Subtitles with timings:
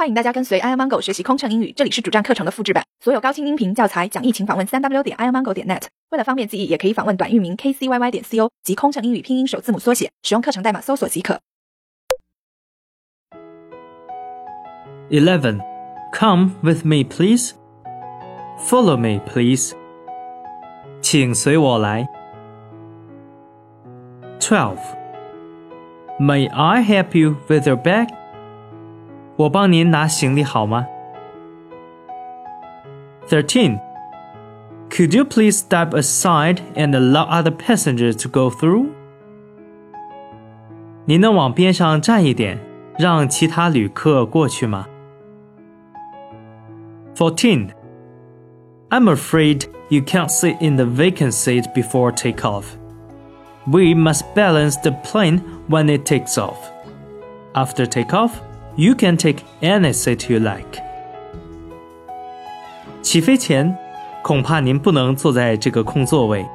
[0.00, 5.82] 欢迎大家跟随 i amango 学习空乘英语，这里是主站课程的复制版，所有高清音频教材讲义，请访问三 w 点 i amango 点 net。
[6.08, 11.38] 为了方便记忆，也可以访问短域名 kcyy 点 co 及空乘英语拼音首字母缩写，使用课程代码搜索即可。
[15.10, 15.60] 11.
[16.14, 17.52] Come with me, please.
[18.58, 19.74] Follow me, please.
[21.02, 22.08] 请随我来。
[24.38, 24.78] 12.
[26.18, 28.08] May I help you with your bag?
[29.39, 30.85] 我帮您拿行李好吗？
[33.27, 33.79] 13.
[34.89, 38.87] Could you please step aside and allow other passengers to go through?
[41.05, 42.59] 您能往边上站一点，
[42.97, 44.87] 让其他旅客过去吗？
[47.15, 47.69] 14.
[48.89, 52.65] I'm afraid you can't sit in the vacant seat before takeoff.
[53.67, 56.57] We must balance the plane when it takes off.
[57.53, 58.33] After takeoff,
[58.79, 60.81] you can take any seat you like.
[63.01, 63.77] 起飞前，
[64.23, 66.45] 恐怕您不能坐在这个空座位。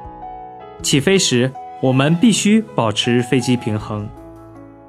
[0.81, 4.07] 起飞时，我们必须保持飞机平衡。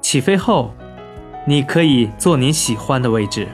[0.01, 0.73] 起飞后，
[1.45, 3.47] 你可以坐您喜欢的位置。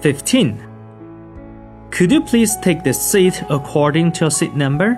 [0.00, 0.54] Fifteen.
[1.90, 4.96] Could you please take the seat according to your seat number?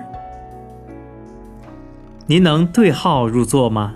[2.25, 3.95] 您能对号入座吗？